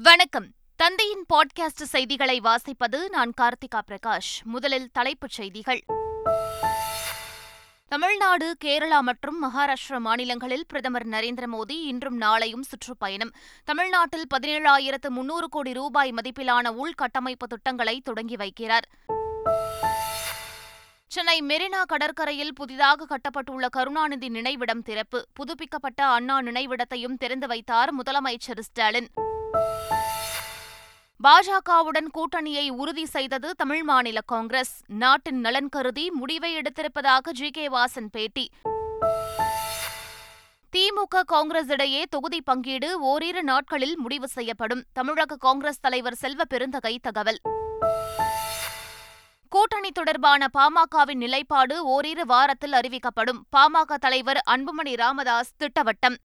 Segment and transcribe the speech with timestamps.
[0.00, 0.46] வணக்கம்.
[0.76, 4.42] தந்தையின் பாட்காஸ்ட் செய்திகளை வாசிப்பது நான் கார்த்திகா பிரகாஷ்.
[4.42, 5.84] முதலில் தலைப்புச் செய்திகள்.
[7.88, 13.30] தமிழ்நாடு கேரளா மற்றும் மகாராஷ்டிரா மாநிலங்களில் பிரதமர் நரேந்திர மோடி இன்றும் நாளையும் சுற்றுப்பயணம்.
[13.64, 18.86] தமிழ்நாட்டில் பதினேழாயிரத்து முன்னூறு கோடி ரூபாய் மதிப்பிலான உள்கட்டமைப்பு திட்டங்களை தொடங்கி வைக்கிறார்.
[21.06, 25.26] சென்னை மெரினா கடற்கரையில் புதிதாக கட்டப்பட்டுள்ள கருணாநிதி நினைவிடம் திறப்பு.
[25.32, 29.08] புதுப்பிக்கப்பட்ட அண்ணா நினைவிடத்தையும் திறந்து வைத்தார் முதலமைச்சர் ஸ்டாலின்.
[31.24, 34.82] பாஜகவுடன் கூட்டணியை உறுதி செய்தது தமிழ் மாநில காங்கிரஸ்.
[34.86, 37.50] நாட்டின் நலன் கருதி முடிவை எடுத்திருப்பதாக ஜி.
[37.50, 37.68] கே.
[37.68, 38.50] வாசன் பேட்டி.
[40.76, 44.84] திமுக காங்கிரஸ் இடையே தொகுதி பங்கீடு ஓரிரு நாட்களில் முடிவு செய்யப்படும்.
[44.92, 47.40] தமிழக காங்கிரஸ் தலைவர் செல்வ பெருந்தகை தகவல்.
[49.48, 53.40] கூட்டணி தொடர்பான பாமகவின் நிலைப்பாடு ஓரிரு வாரத்தில் அறிவிக்கப்படும்.
[53.56, 56.16] பாமக தலைவர் அன்புமணி ராமதாஸ் திட்டவட்டம்.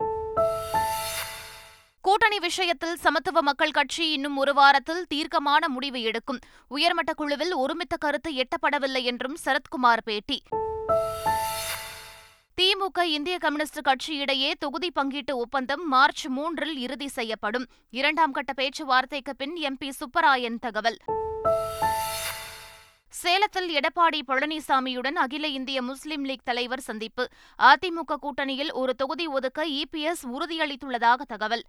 [2.07, 6.39] கூட்டணி விஷயத்தில் சமத்துவ மக்கள் கட்சி இன்னும் ஒரு வாரத்தில் தீர்க்கமான முடிவு எடுக்கும்.
[6.67, 10.43] உயர்மட்ட குழுவில் ஒருமித்த கருத்து எட்டப்படவில்லை என்றும் சரத்குமார் பேட்டி.
[12.61, 17.65] திமுக இந்திய கம்யூனிஸ்ட் கட்சி இடையே தொகுதி பங்கீட்டு ஒப்பந்தம் மார்ச் மூன்றில் இறுதி செய்யப்படும்.
[17.89, 20.97] இரண்டாம் கட்ட பேச்சுவார்த்தைக்கு பின் எம்பி சுப்பராயன் தகவல்.
[23.09, 27.27] சேலத்தில் எடப்பாடி பழனிசாமியுடன் அகில இந்திய முஸ்லிம் லீக் தலைவர் சந்திப்பு.
[27.59, 31.63] அதிமுக கூட்டணியில் ஒரு தொகுதி ஒதுக்க இபிஎஸ் உறுதியளித்துள்ளதாக தகவல்.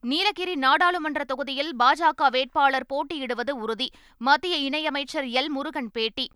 [0.00, 3.90] நீலகிரி நாடாளுமன்ற தொகுதியில் பாஜக வேட்பாளர் போட்டியிடுவது உறுதி.
[4.18, 5.46] மத்திய இணையமைச்சர் எல்.
[5.46, 6.30] முருகன் பேட்டி.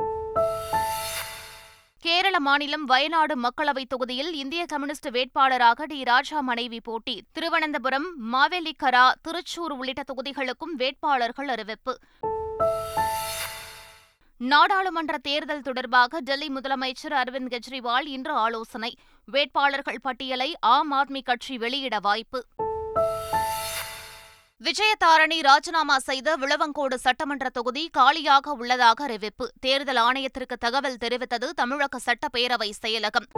[1.99, 6.05] கேரள மாநிலம் வயநாடு மக்களவைத் தொகுதியில் இந்திய கம்யூனிஸ்ட் வேட்பாளராக டி.
[6.05, 7.23] ராஜா மனைவி போட்டி.
[7.33, 11.99] திருவனந்தபுரம் மாவேலிக்கரா திருச்சூர் உள்ளிட்ட தொகுதிகளுக்கும் வேட்பாளர்கள் அறிவிப்பு.
[14.43, 18.97] நாடாளுமன்ற தேர்தல் தொடர்பாக டெல்லி முதலமைச்சர் அரவிந்த் கெஜ்ரிவால் இன்று ஆலோசனை.
[19.25, 22.47] வேட்பாளர்கள் பட்டியலை ஆம் ஆத்மி கட்சி வெளியிட வாய்ப்பு.
[24.65, 29.53] விஜயதாரணி ராஜினாமா செய்த விளவங்கோடு சட்டமன்ற தொகுதி காலியாக உள்ளதாக அறிவிப்பு.
[29.61, 33.29] தேர்தல் ஆணையத்திற்கு தகவல் தெரிவித்தது தமிழக சட்டப்பேரவை செயலகம்.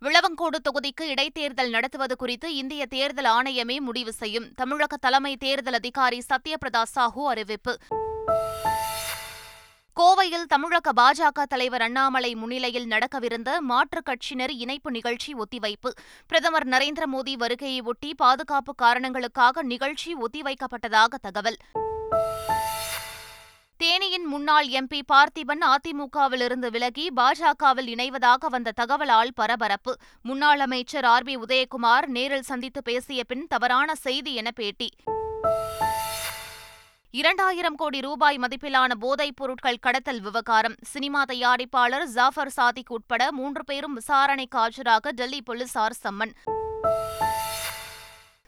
[0.00, 4.52] விளவங்கோடு தொகுதிக்கு இடைத்தேர்தல் நடத்துவது குறித்து இந்திய தேர்தல் ஆணையமே முடிவு செய்யும்.
[4.54, 7.78] தமிழக தலைமை தேர்தல் அதிகாரி சத்யபிரதா சாஹூ அறிவிப்பு.
[10.26, 15.90] கோவையில் தமிழக பாஜக தலைவர் அண்ணாமலை முன்னிலையில் நடக்கவிருந்த மாற்றுக் கட்சியினர் இணைப்பு நிகழ்ச்சி ஒத்திவைப்பு.
[16.26, 21.56] பிரதமர் நரேந்திர மோடி வருகையை ஒட்டி பாதுகாப்பு காரணங்களுக்காக நிகழ்ச்சி ஒத்திவைக்கப்பட்டதாக தகவல்.
[23.76, 29.96] தேனியின் முன்னாள் எம்பி பார்த்திபன் அதிமுகவிலிருந்து விலகி பாஜகவில் இணைவதாக வந்த தகவலால் பரபரப்பு.
[30.22, 34.90] முன்னாள் அமைச்சர் ஆர் பி உதயகுமார் நேரில் சந்தித்து பேசிய பின் தவறான செய்தி என பேட்டி.
[37.16, 40.74] இரண்டாயிரம் கோடி ரூபாய் மதிப்பிலான போதைப் பொருட்கள் கடத்தல் விவகாரம்.
[40.82, 46.32] சினிமா தயாரிப்பாளர் ஜாஃபர் சாதிக் உட்பட மூன்று பேரும் விசாரணைக்கு ஆஜராக டெல்லி போலீசார் சம்மன்.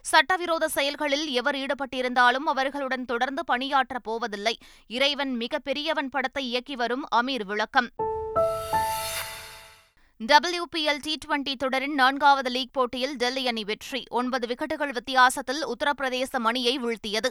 [0.01, 4.59] சட்டவிரோத செயல்களில் எவர் ஈடுபட்டிருந்தாலும் அவர்களுடன் தொடர்ந்து பணியாற்றப் போவதில்லை.
[4.87, 7.89] இறைவன் மிக பெரியவன் படத்தை இயக்கி வரும் அமீர் விளக்கம்.
[10.27, 14.05] டபிள்யூபிஎல் டி டுவெண்டி தொடரின் நான்காவது லீக் போட்டியில் டெல்லி அணி வெற்றி.
[14.09, 17.31] ஒன்பது விக்கெட்டுகள் வித்தியாசத்தில் உத்தரப்பிரதேசம் அணியை வீழ்த்தியது.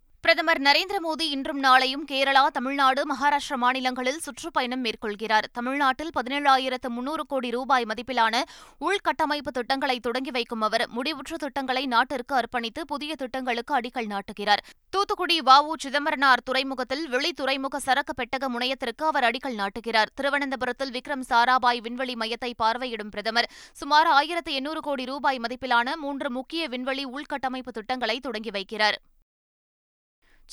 [0.23, 5.45] பிரதமர் நரேந்திர மோடி இன்றும் நாளையும் கேரளா தமிழ்நாடு மகாராஷ்டிரா மாநிலங்களில் சுற்றுப்பயணம் மேற்கொள்கிறார்.
[5.51, 8.41] தமிழ்நாட்டில் பதினேழாயிரத்து முன்னூறு கோடி ரூபாய் மதிப்பிலான
[8.87, 14.61] உள்கட்டமைப்பு திட்டங்களை தொடங்கி வைக்கும் அவர் முடிவுற்ற திட்டங்களை நாட்டிற்கு அர்ப்பணித்து புதிய திட்டங்களுக்கு அடிக்கல் நாட்டுகிறார்.
[14.89, 20.11] தூத்துக்குடி வஉ சிதம்பரனார் துறைமுகத்தில் வெளித்துறைமுக சரக்கு பெட்டக முனையத்திற்கு அவர் அடிக்கல் நாட்டுகிறார்.
[20.15, 23.49] திருவனந்தபுரத்தில் விக்ரம் சாராபாய் விண்வெளி மையத்தை பார்வையிடும் பிரதமர்
[23.81, 28.99] சுமார் ஆயிரத்து எண்ணூறு கோடி ரூபாய் மதிப்பிலான மூன்று முக்கிய விண்வெளி உள்கட்டமைப்பு திட்டங்களை தொடங்கி வைக்கிறார்.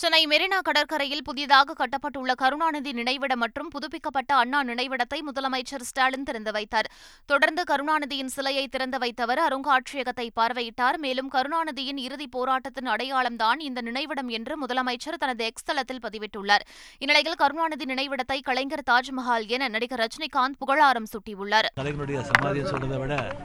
[0.00, 6.90] சென்னை மெரினா கடற்கரையில் புதிதாக கட்டப்பட்டுள்ள கருணாநிதி நினைவிடம் மற்றும் புதுப்பிக்கப்பட்ட அண்ணா நினைவிடத்தை முதலமைச்சர் ஸ்டாலின் திறந்து வைத்தார்.
[7.26, 10.96] தொடர்ந்து கருணாநிதியின் சிலையை திறந்து வைத்தவர் அருங்காட்சியகத்தை பார்வையிட்டார்.
[10.96, 16.66] மேலும் கருணாநிதியின் இறுதிப் போராட்டத்தின் அடையாளம்தான் இந்த நினைவிடம் என்று முதலமைச்சர் தனது எக்ஸ் தளத்தில் பதிவிட்டுள்ளார்.
[16.98, 21.66] இந்நிலையில் கருணாநிதி நினைவிடத்தை கலைஞர் தாஜ்மஹால் என நடிகர் ரஜினிகாந்த் புகழாரம் சூட்டியுள்ளார்.
[21.80, 23.36] கலைஞருடைய சமாதியை சொல்றதை விட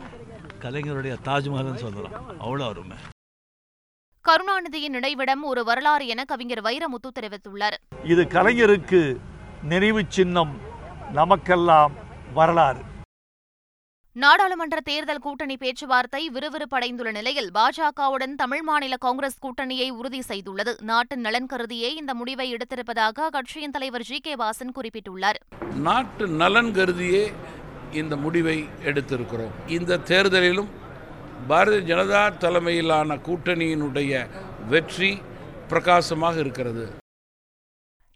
[0.61, 2.39] கலைஞருடைய தாஜ்மஹால்னு சொல்லலாம்.
[2.39, 2.97] அவ்வளோ அருமை.
[4.29, 8.05] கருணாநிதியின் நினைவிடம் ஒரு வரலாறு என கவிஞர் வைரமுத்து தெரிவித்துள்ளார்.
[8.05, 9.15] இது கலைஞருக்கு
[9.63, 10.57] நினைவு சின்னம்
[11.13, 11.91] நமக்கெல்லாம்
[12.33, 12.79] வரலாறு.
[14.13, 20.81] நாடாளுமன்ற தேர்தல் கூட்டணி பேச்சுவார்த்தை விறுவிறுப்படைந்துள்ள நிலையில் பாஜகவுடன் தமிழ் மாநில காங்கிரஸ் கூட்டணியை உறுதி செய்துள்ளது.
[20.81, 24.19] நாட்டின் நலன் கருதியே இந்த முடிவை எடுத்திருப்பதாக அக்கட்சியின் தலைவர் ஜி.
[24.19, 24.35] கே.
[24.35, 25.35] வாசன் குறிப்பிட்டுள்ளார்.
[25.75, 27.31] நாட்டு நலன் கருதியே
[27.91, 29.69] இந்த முடிவை எடுத்திருக்கிறோம்.
[29.69, 30.67] இந்த தேர்தலிலும்
[31.51, 34.25] பாரதிய ஜனதா தலைமையிலான கூட்டணியினுடைய
[34.73, 35.13] வெற்றி
[35.71, 36.85] பிரகாசமாக இருக்கிறது.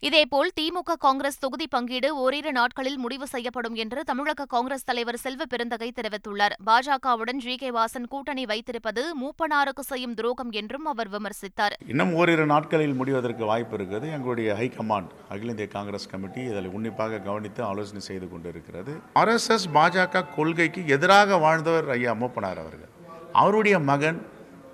[0.07, 5.89] இதேபோல் திமுக காங்கிரஸ் தொகுதி பங்கீடு ஓரிரு நாட்களில் முடிவு செய்யப்படும் என்று தமிழக காங்கிரஸ் தலைவர் செல்வ பெருந்தகை
[5.99, 6.55] தெரிவித்துள்ளார்.
[6.67, 11.75] பாஜகவுடன் ஜி கே வாசன் கூட்டணி வைத்திருப்பது மூப்பனாருக்கு செய்யும் துரோகம் என்றும் அவர் விமர்சித்தார்.
[11.93, 14.09] இன்னும் ஓரிரு நாட்களில் முடிவதற்கு வாய்ப்பு இருக்குது.
[14.17, 18.93] எங்களுடைய ஹைகமாண்ட் அகில இந்திய காங்கிரஸ் கமிட்டி இதில் உன்னிப்பாக கவனித்து ஆலோசனை செய்து கொண்டிருக்கிறது.
[19.23, 22.93] ஆர்எஸ்எஸ் பாஜக கொள்கைக்கு எதிராக வாழ்ந்தவர் ஐயா மூப்பனார் அவர்கள்.
[23.41, 24.19] அவருடைய மகன்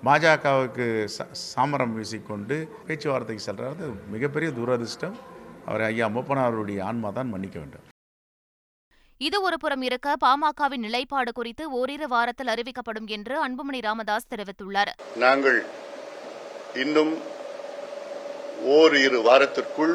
[0.06, 2.56] பாஜகவுக்கு ச சாமரம் வீசிக்கொண்டு
[2.86, 3.74] பேச்சுவார்த்தைக்கு செல்றார்.
[3.76, 5.16] அது மிகப்பெரிய துரதிர்ஷ்டம்.
[5.68, 7.84] அவர் ஐயா மூப்பனாருடைய ஆன்மா தான் மன்னிக்க வேண்டும்.
[9.26, 14.92] இது ஒருபுறம் இருக்க பாமகவின் நிலைப்பாடு குறித்து ஓரிரு வாரத்தில் அறிவிக்கப்படும் என்று அன்புமணி ராமதாஸ் தெரிவித்துள்ளார்.
[15.24, 15.60] நாங்கள்
[16.84, 17.12] இன்னும்
[18.78, 19.94] ஓரிரு வாரத்திற்குள்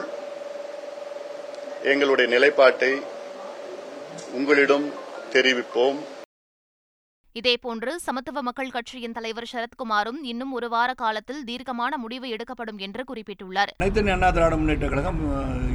[1.91, 2.93] எங்களுடைய நிலைப்பாட்டை
[4.37, 4.87] உங்களிடம்
[5.35, 5.99] தெரிவிப்போம்.
[7.39, 13.71] இதேபோன்று சமத்துவ மக்கள் கட்சியின் தலைவர் சரத்குமாரும் இன்னும் ஒரு வார காலத்தில் தீர்க்கமான முடிவு எடுக்கப்படும் என்று குறிப்பிட்டுள்ளார்.
[13.81, 15.21] அனைத்து அண்ணா திராவிட முன்னேற்ற கழகம்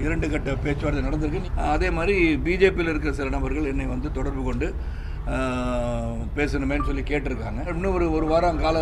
[0.05, 1.53] இரண்டு கட்ட பேச்சுவார்த்தை நடந்திருக்கு.
[1.75, 2.17] அதே மாதிரி
[2.47, 4.69] பிஜேபியில் இருக்கிற சில நபர்கள் என்னை வந்து தொடர்பு கொண்டு
[6.39, 7.61] பேசணுமேன்னு சொல்லி கேட்டிருக்காங்க.
[7.75, 8.79] இன்னும் ஒரு ஒரு வாரம் கால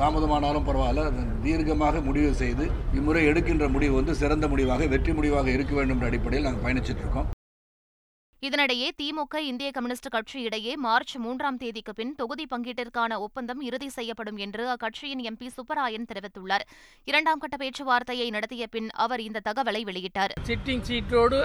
[0.00, 1.04] தாமதமானாலும் பரவாயில்ல.
[1.44, 2.66] தீர்க்கமாக முடிவு செய்து
[2.98, 7.30] இம்முறை எடுக்கின்ற முடிவு வந்து சிறந்த முடிவாக வெற்றி முடிவாக இருக்க வேண்டும் என்ற அடிப்படையில் நாங்கள் பயணிச்சிட்டு இருக்கோம்.
[8.46, 14.36] இதனிடையே திமுக இந்திய கம்யூனிஸ்ட் கட்சி இடையே மார்ச் மூன்றாம் தேதிக்கு பின் தொகுதி பங்கீட்டிற்கான ஒப்பந்தம் இறுதி செய்யப்படும்
[14.36, 16.64] என்று அக்கட்சியின் எம்பி சுப்பராயன் தெரிவித்துள்ளார்.
[17.04, 20.34] இரண்டாம் கட்ட பேச்சுவார்த்தையை நடத்திய பின் அவர் இந்த தகவலை வெளியிட்டார்.
[20.48, 21.40] சிட்டிங் சீட்டோடு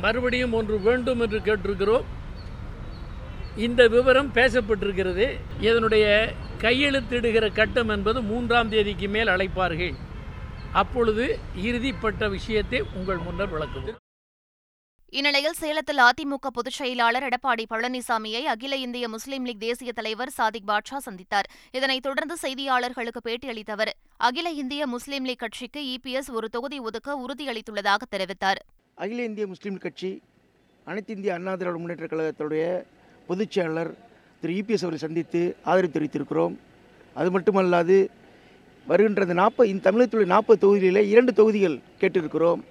[0.00, 2.04] மறுபடியும் ஒன்று வேண்டும் என்று கேட்டிருக்கிறோம்.
[3.68, 5.26] இந்த விவரம் பேசப்பட்டிருக்கிறது.
[5.60, 6.06] இதனுடைய
[6.58, 9.96] கையெழுத்திடுகிற கட்டம் என்பது மூன்றாம் தேதிக்கு மேல் அழைப்பார்கள்.
[10.72, 11.26] அப்பொழுது
[11.68, 14.00] இறுதிப்பட்ட விஷயத்தை உங்கள் முன்னர் விளக்குவோம்.
[15.14, 20.98] இந்நிலையில் சேலத்தில் அதிமுக பொதுச் செயலாளர் எடப்பாடி பழனிசாமியை அகில இந்திய முஸ்லீம் லீக் தேசிய தலைவர் சாதிக் பாட்ஷா
[21.06, 21.48] சந்தித்தார்.
[21.70, 28.08] இதனைத் தொடர்ந்து செய்தியாளர்களுக்கு பேட்டியளித்த அவர் அகில இந்திய முஸ்லீம் லீக் கட்சிக்கு இபிஎஸ் ஒரு தொகுதி ஒதுக்க உறுதியளித்துள்ளதாக
[28.10, 28.60] தெரிவித்தார்.
[28.94, 30.22] அகில இந்திய முஸ்லீம் கட்சி
[30.84, 32.84] அனைத்து இந்திய அண்ணா திராவிட முன்னேற்ற கழகத்துடைய
[33.26, 33.94] பொதுச் செயலாளர்
[34.40, 36.56] திரு இபிஎஸ் அவரை சந்தித்து ஆதரவு தெரிவித்திருக்கிறோம்.
[37.14, 38.08] அது மட்டுமல்லாது
[38.86, 42.62] வருகின்ற நாற்பது இந்த தமிழகத்துடைய நாற்பது தொகுதிகளில் இரண்டு தொகுதிகள் கேட்டிருக்கிறோம்.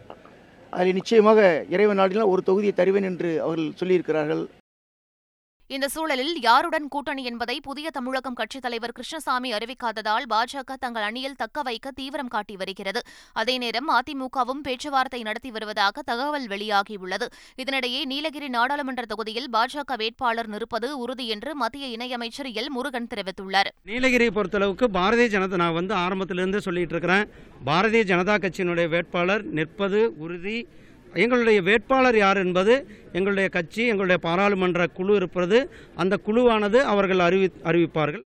[0.72, 1.40] அதில் நிச்சயமாக
[1.70, 4.44] இறைவன் நாடினால் ஒரு தொகுதியை தருவேன் என்று அவர்கள் சொல்லியிருக்கிறார்கள்.
[5.76, 11.62] இந்த சூழலில் யாருடன் கூட்டணி என்பதை புதிய தமிழகம் கட்சித் தலைவர் கிருஷ்ணசாமி அறிவிக்காததால் பாஜக தங்கள் அணியில் தக்க
[11.62, 13.02] வைக்க தீவிரம் காட்டி வருகிறது.
[13.34, 17.28] அதே நேரம் அதிமுகவும் பேச்சுவார்த்தை நடத்தி வருவதாக தகவல் வெளியாகியுள்ளது.
[17.56, 22.68] இதனிடையே நீலகிரி நாடாளுமன்ற தொகுதியில் பாஜக வேட்பாளர் நிற்பது உறுதி என்று மத்திய இணையமைச்சர் எல்.
[22.68, 23.72] முருகன் தெரிவித்துள்ளார்.
[23.86, 27.30] நீலகிரியை பொறுத்தளவுக்கு பாரதிய ஜனதா நான் வந்து ஆரம்பத்திலிருந்து சொல்லிட்டு இருக்கிறேன்.
[27.66, 30.68] பாரதிய ஜனதா கட்சியினுடைய வேட்பாளர் நிற்பது உறுதி.
[31.13, 32.74] எங்களுடைய வேட்பாளர் யார் என்பது
[33.13, 35.58] எங்களுடைய கட்சி எங்களுடைய பாராளுமன்ற குழு இருப்பது
[35.96, 38.24] அந்த குழுவானது அவர்கள் அறிவி அறிவிப்பார்கள்.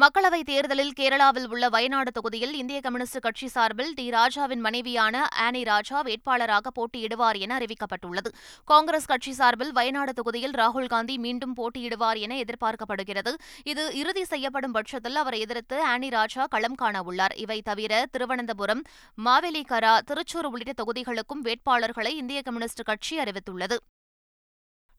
[0.00, 4.10] மக்களவைத் தேர்தலில் கேரளாவில் உள்ள வயநாடு தொகுதியில் இந்திய கம்யூனிஸ்ட் கட்சி சார்பில் டி.
[4.10, 8.26] ராஜாவின் மனைவியான ஆனி ராஜா வேட்பாளராக போட்டியிடுவார் என அறிவிக்கப்பட்டுள்ளது.
[8.64, 13.34] காங்கிரஸ் கட்சி சார்பில் வயநாடு தொகுதியில் ராகுல் காந்தி மீண்டும் போட்டியிடுவார் என எதிர்பார்க்கப்படுகிறது.
[13.64, 17.34] இது இறுதி செய்யப்படும் பட்சத்தில் அவரை எதிர்த்து ஆனி ராஜா களம் காண உள்ளார்.
[17.34, 18.82] இவை தவிர திருவனந்தபுரம்
[19.24, 23.76] மாவேலிகரா திருச்சூர் உள்ளிட்ட தொகுதிகளுக்கும் வேட்பாளர்களை இந்திய கம்யூனிஸ்ட் கட்சி அறிவித்துள்ளது.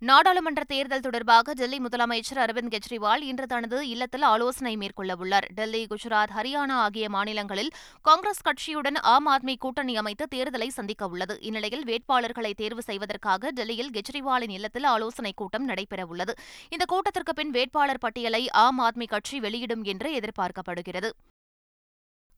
[0.03, 5.47] நாடாளுமன்ற தேர்தல் தொடர்பாக டெல்லி முதலமைச்சர் அரவிந்த் கெஜ்ரிவால் இன்று தனது இல்லத்தில் ஆலோசனை மேற்கொள்ளவுள்ளார்.
[5.53, 7.69] டெல்லி குஜராத் ஹரியானா ஆகிய மாநிலங்களில்
[8.01, 14.49] காங்கிரஸ் கட்சியுடன் ஆம் ஆத்மி கூட்டணி அமைத்து தேர்தலை சந்திக்க உள்ளது இந்நிலையில் வேட்பாளர்களை தேர்வு செய்வதற்காக டெல்லியில் கெஜ்ரிவாலின்
[14.49, 16.33] இல்லத்தில் ஆலோசனைக் கூட்டம் நடைபெறவுள்ளது.
[16.69, 21.09] இந்த கூட்டத்திற்கு பின் வேட்பாளர் பட்டியலை ஆம் ஆத்மி கட்சி வெளியிடும் என்று எதிர்பார்க்கப்படுகிறது.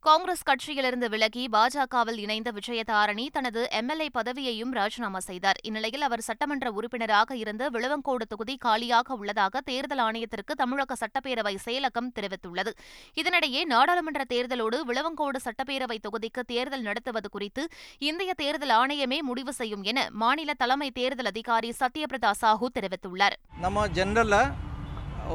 [0.08, 5.60] காங்கிரஸ் கட்சியிலிருந்து விலகி பாஜகவில் இணைந்த விஜயதாரணி தனது எம்எல்ஏ பதவியையும் ராஜினாமா செய்தார்.
[5.68, 12.74] இந்நிலையில் அவர் சட்டமன்ற உறுப்பினராக இருந்து விளவங்கோடு தொகுதி காலியாக உள்ளதாக தேர்தல் ஆணையத்திற்கு தமிழக சட்டப்பேரவை செயலகம் தெரிவித்துள்ளது.
[13.22, 17.66] இதனிடையே நாடாளுமன்ற தேர்தலோடு விளவங்கோடு சட்டப்பேரவை தொகுதிக்கு தேர்தல் நடத்துவது குறித்து
[18.10, 23.38] இந்திய தேர்தல் ஆணையமே முடிவு செய்யும் என மாநில தலைமை தேர்தல் அதிகாரி சத்யபிரதா சாஹூ தெரிவித்துள்ளார்.
[23.66, 24.40] நம்ம ஜென்ரலில்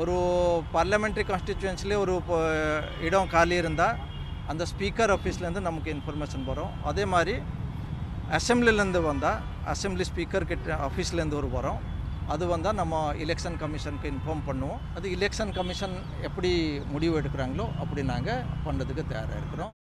[0.02, 0.16] ஒரு
[0.76, 2.16] பார்லமெண்ட்ரி கான்ஸ்டிச்சுவன்சிலே ஒரு
[3.08, 4.08] இடம் காலி இருந்தால்
[4.50, 6.72] அந்த ஸ்பீக்கர் ஆஃபீஸ்லேருந்து நமக்கு இன்ஃபர்மேஷன் வரும்.
[6.90, 7.34] அதே மாதிரி
[8.38, 9.40] அசம்பிளிலேருந்து வந்தால்
[9.72, 11.80] அசம்பிளி ஸ்பீக்கர் கிட்ட ஆஃபீஸ்லேருந்து ஒரு வரும்.
[12.34, 14.80] அது வந்தால் நம்ம எலெக்ஷன் கமிஷனுக்கு இன்ஃபார்ம் பண்ணுவோம்.
[14.96, 15.94] அது எலெக்ஷன் கமிஷன்
[16.28, 16.50] எப்படி
[16.94, 19.72] முடிவு எடுக்கிறாங்களோ அப்படி நாங்கள் பண்ணுறதுக்கு தயாராக இருக்கிறோம்.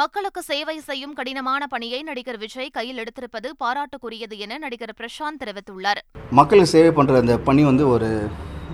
[0.00, 6.00] மக்களுக்கு சேவை செய்யும் கடினமான பணியை நடிகர் விஜய் கையில் எடுத்திருப்பது பாராட்டுக்குரியது என நடிகர் பிரசாந்த் தெரிவித்துள்ளார்.
[6.40, 8.10] மக்களுக்கு சேவை பண்ணுற அந்த பணி வந்து ஒரு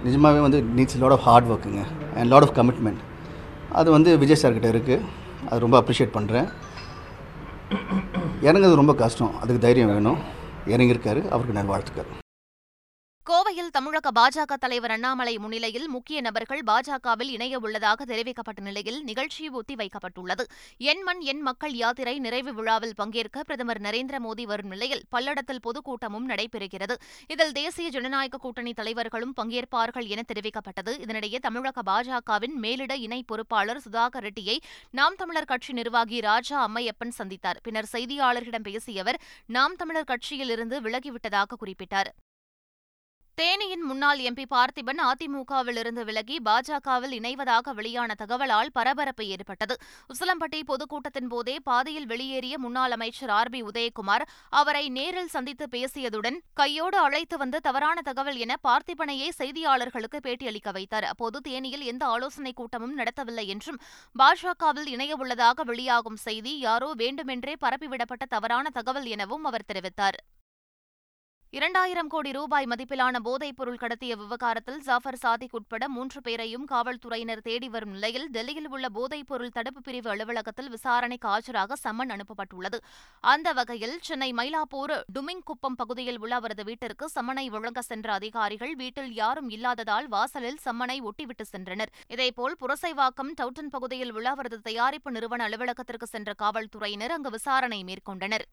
[0.06, 1.84] நிஜமாகவே வந்து நீட்ஸ் லாட் ஆஃப் ஹார்ட் ஒர்க்குங்க
[2.18, 3.02] அண்ட் லாட் ஆஃப் கமிட்மெண்ட்
[3.72, 5.04] அது வந்து விஜய் சார்கிட்ட இருக்குது
[5.50, 6.48] அது ரொம்ப அப்ரிஷியேட் பண்ணுறேன்
[8.42, 9.34] இறங்குறது ரொம்ப கஷ்டம்.
[9.40, 10.18] அதுக்கு தைரியம் வேணும்.
[10.66, 11.20] இறங்கியிருக்காரு.
[11.28, 12.08] அவருக்கு நல்வாழ்த்துக்கள்
[13.30, 20.44] கோவையில் தமிழக பாஜக தலைவர் அண்ணாமலை முன்னிலையில் முக்கிய நபர்கள் பாஜகவில் இணைய உள்ளதாக தெரிவிக்கப்பட்ட நிலையில் நிகழ்ச்சி ஒத்திவைக்கப்பட்டுள்ளது
[20.90, 26.26] என் மண் என் மக்கள் யாத்திரை நிறைவு விழாவில் பங்கேற்க பிரதமர் நரேந்திர மோடி வரும் நிலையில் பல்லடத்தில் பொதுக்கூட்டமும்
[26.30, 26.94] நடைபெறுகிறது.
[27.26, 30.94] இதில் தேசிய ஜனநாயக கூட்டணி தலைவர்களும் பங்கேற்பார்கள் என தெரிவிக்கப்பட்டது.
[31.04, 34.56] இதனிடையே தமிழக பாஜகவின் மேலிட இணை பொறுப்பாளர் சுதாகர் ரெட்டியை
[34.90, 37.60] நாம் தமிழர் கட்சி நிர்வாகி ராஜா அம்மையப்பன் சந்தித்தார்.
[37.62, 39.20] பின்னர் செய்தியாளர்களிடம் பேசிய அவர்
[39.58, 42.12] நாம் தமிழர் கட்சியிலிருந்து விலகிவிட்டதாக குறிப்பிட்டார்.
[43.40, 49.76] தேனியின் முன்னாள் எம்பி பார்த்திபன் அதிமுகவிலிருந்து விலகி பாஜகவில் இணைவதாக வெளியான தகவலால் பரபரப்பு ஏற்பட்டது.
[50.08, 56.98] உசிலம்பட்டி பொதுக்கூட்டத்தின் போதே பாதியில் வெளியேறிய முன்னாள் அமைச்சர் ஆர் பி உதயகுமார் அவரை நேரில் சந்தித்து பேசியதுடன் கையோடு
[56.98, 61.04] அழைத்து வந்து தவறான தகவல் என பார்த்திபனையே செய்தியாளர்களுக்கு பேட்டியளிக்க வைத்தார்.
[61.04, 63.80] அப்போது தேனியில் எந்த ஆலோசனைக் கூட்டமும் நடத்தவில்லை என்றும்
[64.18, 70.39] பாஜகவில் இணையவுள்ளதாக வெளியாகும் செய்தி யாரோ வேண்டுமென்றே பரப்பிவிடப்பட்ட தவறான தகவல் எனவும் அவர் தெரிவித்தார்.
[71.52, 77.68] இரண்டாயிரம் கோடி ரூபாய் மதிப்பிலான போதைப் பொருள் கடத்திய விவகாரத்தில் ஜாஃபர் சாதிக் உட்பட மூன்று பேரையும் காவல்துறையினர் தேடி
[77.68, 82.78] வரும் நிலையில் டெல்லியில் உள்ள போதைப் பொருள் தடுப்பு பிரிவு அலுவலகத்தில் விசாரணைக்கு ஆஜராக சம்மன் அனுப்பப்பட்டுள்ளது.
[83.20, 89.50] அந்த வகையில் சென்னை மயிலாப்பூர் டுமிங்குப்பம் பகுதியில் உள்ள அவரது வீட்டிற்கு சம்மனை வழங்க சென்ற அதிகாரிகள் வீட்டில் யாரும்
[89.50, 91.92] இல்லாததால் வாசலில் சம்மனை ஒட்டிவிட்டு சென்றனர்.
[92.08, 98.46] இதேபோல் புரசைவாக்கம் டவுட்டன் பகுதியில் உள்ள அவரது தயாரிப்பு நிறுவன அலுவலகத்திற்கு சென்ற காவல்துறையினர் அங்கு விசாரணை மேற்கொண்டனர்.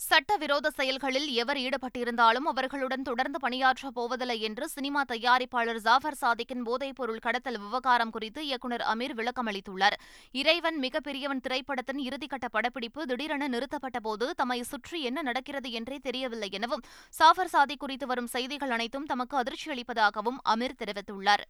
[0.00, 7.58] சட்டவிரோத செயல்களில் எவர் ஈடுபட்டிருந்தாலும் அவர்களுடன் தொடர்ந்து பணியாற்றப் போவதில்லை என்று சினிமா தயாரிப்பாளர் ஜாஃபர் சாதிக்கின் போதைப்பொருள் கடத்தல்
[7.58, 9.96] விவகாரம் குறித்து இயக்குநர் அமீர் விளக்கமளித்துள்ளார்.
[10.34, 16.86] இறைவன் மிகப்பெரியவன் திரைப்படத்தின் இறுதிக்கட்ட படப்பிடிப்பு திடீரென நிறுத்தப்பட்ட போது தம்மை சுற்றி என்ன நடக்கிறது என்றே தெரியவில்லை எனவும்
[17.20, 21.44] சாஃபர் சாதி குறித்து வரும் செய்திகள் அனைத்தும் தமக்கு அதிர்ச்சியளிப்பதாகவும் அமீர் தெரிவித்துள்ளார்.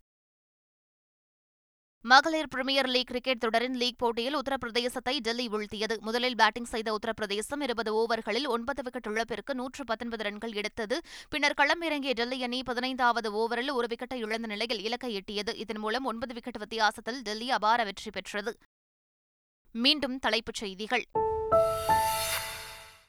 [2.00, 6.00] மகளிர் பிரீமியர் லீக் கிரிக்கெட் தொடரின் லீக் போட்டியில் உத்தரப்பிரதேசத்தை டெல்லி வீழ்த்தியது.
[6.00, 11.00] முதலில் பேட்டிங் செய்த உத்தரப்பிரதேசம் இருபது ஓவர்களில் ஒன்பது விக்கெட் இழப்பிற்கு நூற்று பத்தொன்பது ரன்கள் எடுத்தது.
[11.28, 15.54] பின்னர் களமிறங்கிய டெல்லி அணி பதினைந்தாவது ஓவரில் ஒரு விக்கெட்டை இழந்த நிலையில் இலக்கை எட்டியது.
[15.54, 18.56] இதன் மூலம் ஒன்பது விக்கெட் வித்தியாசத்தில் டெல்லி அபார வெற்றி பெற்றது.
[19.72, 21.04] மீண்டும் தலைப்புச் செய்திகள்.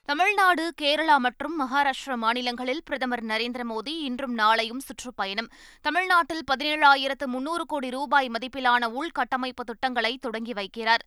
[0.10, 5.50] தமிழ்நாடு கேரளா மற்றும் மகாராஷ்டிரா மாநிலங்களில் பிரதமர் நரேந்திர மோடி இன்றும் நாளையும் சுற்றுப்பயணம்.
[5.82, 11.04] தமிழ்நாட்டில் பதினேழாயிரத்து முன்னூறு கோடி ரூபாய் மதிப்பிலான உள்கட்டமைப்பு திட்டங்களை தொடங்கி வைக்கிறார்.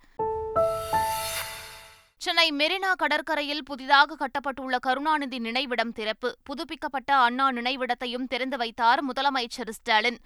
[2.17, 6.37] சென்னை மெரினா கடற்கரையில் புதிதாக கட்டப்பட்டுள்ள கருணாநிதி நினைவிடம் திறப்பு.
[6.43, 10.19] புதுப்பிக்கப்பட்ட அண்ணா நினைவிடத்தையும் திறந்து வைத்தார் முதலமைச்சர் ஸ்டாலின்.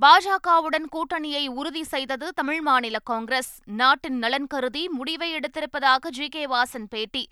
[0.00, 3.60] பாஜகவுடன் கூட்டணியை உறுதி செய்தது தமிழ் மாநில காங்கிரஸ்.
[3.64, 6.28] நாட்டின் நலன் கருதி முடிவை எடுத்திருப்பதாக ஜி.
[6.28, 6.46] கே.
[6.46, 7.28] வாசன் பேட்டி.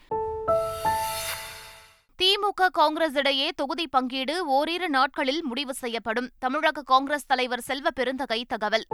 [2.22, 6.30] திமுக காங்கிரஸ் இடையே தொகுதி பங்கீடு ஓரிரு நாட்களில் முடிவு செய்யப்படும்.
[6.38, 8.86] தமிழக காங்கிரஸ் தலைவர் செல்வ பெருந்தகை தகவல்.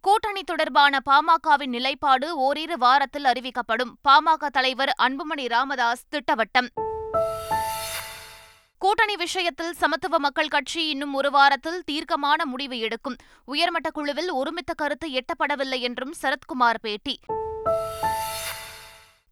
[0.00, 3.92] கூட்டணி தொடர்பான பாமகவின் நிலைப்பாடு ஓரிரு வாரத்தில் அறிவிக்கப்படும்.
[4.08, 6.68] பாமக தலைவர் அன்புமணி ராமதாஸ் திட்டவட்டம்.
[8.84, 13.16] கூட்டணி விஷயத்தில் சமத்துவ மக்கள் கட்சி இன்னும் ஒரு வாரத்தில் தீர்க்கமான முடிவு எடுக்கும்.
[13.44, 17.20] உயர்மட்ட குழுவில் ஒருமித்த கருத்து எட்டப்படவில்லை என்றும் சரத்குமார் பேட்டி.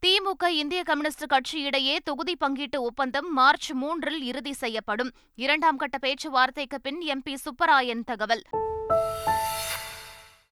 [0.06, 5.10] திமுக இந்திய கம்யூனிஸ்ட் கட்சி இடையே தொகுதி பங்கீட்டு ஒப்பந்தம் மார்ச் மூன்றில் இறுதி செய்யப்படும்.
[5.34, 8.42] இரண்டாம் கட்ட பேச்சுவார்த்தைக்கு பின் எம்பி சுப்பராயன் தகவல்.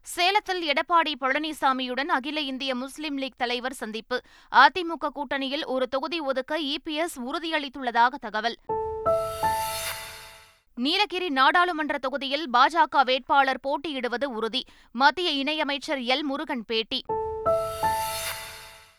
[0.03, 4.21] சேலத்தில் எடப்பாடி பழனிசாமியுடன் அகில இந்திய முஸ்லிம் லீக் தலைவர் சந்திப்பு.
[4.53, 8.57] அதிமுக கூட்டணியில் ஒரு தொகுதி ஒதுக்க இபிஎஸ் உறுதியளித்துள்ளதாக தகவல்.
[10.75, 14.65] நீலகிரி நாடாளுமன்ற தொகுதியில் பாஜக வேட்பாளர் போட்டியிடுவது உறுதி.
[14.93, 16.21] மத்திய இணையமைச்சர் எல்.
[16.21, 17.05] முருகன் பேட்டி.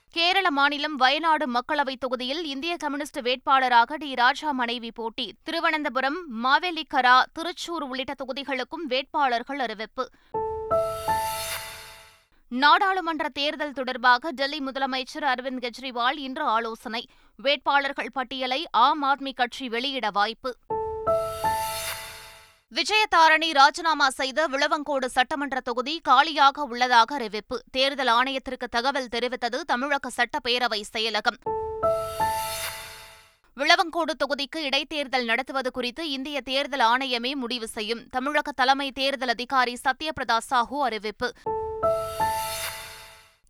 [0.09, 4.15] கேரள மாநிலம் வயநாடு மக்களவைத் தொகுதியில் இந்திய கம்யூனிஸ்ட் வேட்பாளராக டி.
[4.15, 5.33] ராஜா மனைவி போட்டி.
[5.43, 10.09] திருவனந்தபுரம் மாவேலிக்கரா திருச்சூர் உள்ளிட்ட தொகுதிகளுக்கும் வேட்பாளர்கள் அறிவிப்பு.
[12.53, 17.07] நாடாளுமன்ற தேர்தல் தொடர்பாக டெல்லி முதலமைச்சர் அரவிந்த் கெஜ்ரிவால் இன்று ஆலோசனை.
[17.35, 20.57] வேட்பாளர்கள் பட்டியலை ஆம் ஆத்மி கட்சி வெளியிட வாய்ப்பு.
[22.75, 27.63] விஜயதாரணி ராஜினாமா செய்த விளவங்கோடு சட்டமன்ற தொகுதி காலியாக உள்ளதாக அறிவிப்பு.
[27.71, 31.39] தேர்தல் ஆணையத்திற்கு தகவல் தெரிவித்தது தமிழக சட்டப்பேரவை செயலகம்.
[33.55, 38.07] விளவங்கோடு தொகுதிக்கு இடைத்தேர்தல் நடத்துவது குறித்து இந்திய தேர்தல் ஆணையமே முடிவு செய்யும்.
[38.09, 41.33] தமிழக தலைமை தேர்தல் அதிகாரி சத்யபிரதா சாஹூ அறிவிப்பு.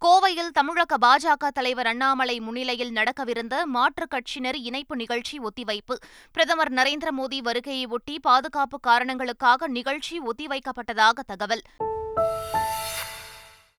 [0.05, 5.95] கோவையில் தமிழக பாஜக தலைவர் அண்ணாமலை முன்னிலையில் நடக்கவிருந்த மாற்றுக் கட்சியினர் இணைப்பு நிகழ்ச்சி ஒத்திவைப்பு.
[6.31, 11.61] பிரதமர் நரேந்திர மோடி வருகையை ஒட்டி பாதுகாப்பு காரணங்களுக்காக நிகழ்ச்சி ஒத்திவைக்கப்பட்டதாக தகவல்.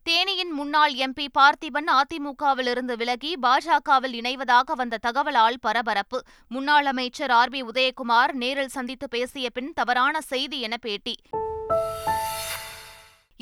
[0.02, 6.22] தேனியின் முன்னாள் எம்பி பார்த்திபன் அதிமுகவிலிருந்து விலகி பாஜகவில் இணைவதாக வந்த தகவலால் பரபரப்பு.
[6.48, 11.16] முன்னாள் அமைச்சர் ஆர் பி உதயகுமார் நேரில் சந்தித்து பேசிய பின் தவறான செய்தி என பேட்டி.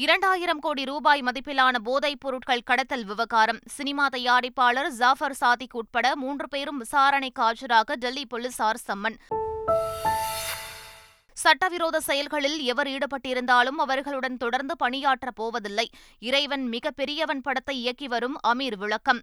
[0.01, 3.59] இரண்டாயிரம் கோடி ரூபாய் மதிப்பிலான போதைப் பொருட்கள் கடத்தல் விவகாரம்.
[3.67, 9.17] சினிமா தயாரிப்பாளர் ஜாஃபர் சாதிக் உட்பட மூன்று பேரும் விசாரணைக்கு ஆஜராக டெல்லி போலீசார் சம்மன்.
[11.33, 15.91] சட்டவிரோத செயல்களில் எவர் ஈடுபட்டிருந்தாலும் அவர்களுடன் தொடர்ந்து பணியாற்றப் போவதில்லை.
[16.19, 19.21] இறைவன் மிக பெரியவன் படத்தை இயக்கி வரும் அமீர் விளக்கம்.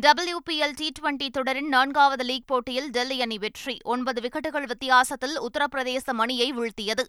[0.00, 3.78] டபிள்யூபிஎல் டி டுவெண்டி தொடரின் நான்காவது லீக் போட்டியில் டெல்லி அணி வெற்றி.
[3.82, 7.04] ஒன்பது விக்கெட்டுகள் வித்தியாசத்தில் உத்தரப்பிரதேசம் அணியை வீழ்த்தியது.